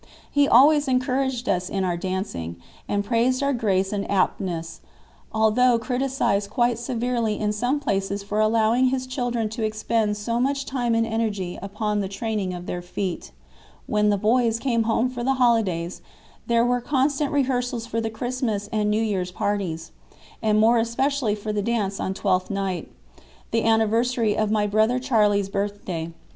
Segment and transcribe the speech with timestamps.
[0.31, 2.55] He always encouraged us in our dancing,
[2.89, 4.81] and praised our grace and aptness,
[5.31, 10.65] although criticized quite severely in some places for allowing his children to expend so much
[10.65, 13.29] time and energy upon the training of their feet.
[13.85, 16.01] When "the boys" came home for the holidays
[16.47, 19.91] there were constant rehearsals for the Christmas and New Year's parties;
[20.41, 22.91] and more especially for the dance on Twelfth Night,
[23.51, 26.11] the anniversary of my brother Charlie's birthday.